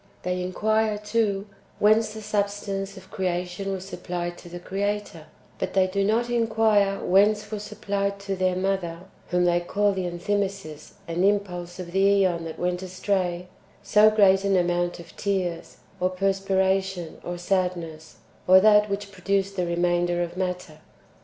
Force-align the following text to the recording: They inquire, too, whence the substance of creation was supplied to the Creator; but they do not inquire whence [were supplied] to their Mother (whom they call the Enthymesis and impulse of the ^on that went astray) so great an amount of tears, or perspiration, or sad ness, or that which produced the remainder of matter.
They 0.23 0.41
inquire, 0.41 0.97
too, 0.97 1.45
whence 1.77 2.11
the 2.15 2.23
substance 2.23 2.97
of 2.97 3.11
creation 3.11 3.71
was 3.71 3.85
supplied 3.87 4.35
to 4.39 4.49
the 4.49 4.57
Creator; 4.59 5.27
but 5.59 5.75
they 5.75 5.85
do 5.85 6.03
not 6.03 6.27
inquire 6.27 6.97
whence 7.05 7.51
[were 7.51 7.59
supplied] 7.59 8.19
to 8.21 8.35
their 8.35 8.55
Mother 8.55 9.01
(whom 9.29 9.45
they 9.45 9.59
call 9.59 9.91
the 9.91 10.07
Enthymesis 10.07 10.93
and 11.07 11.23
impulse 11.23 11.77
of 11.77 11.91
the 11.91 12.23
^on 12.23 12.45
that 12.45 12.57
went 12.57 12.81
astray) 12.81 13.45
so 13.83 14.09
great 14.09 14.43
an 14.43 14.57
amount 14.57 14.99
of 14.99 15.15
tears, 15.15 15.77
or 15.99 16.09
perspiration, 16.09 17.21
or 17.23 17.37
sad 17.37 17.77
ness, 17.77 18.15
or 18.47 18.59
that 18.59 18.89
which 18.89 19.11
produced 19.11 19.55
the 19.55 19.67
remainder 19.67 20.23
of 20.23 20.35
matter. 20.35 20.79